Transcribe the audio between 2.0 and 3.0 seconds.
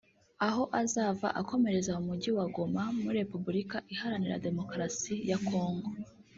mujyi wa Goma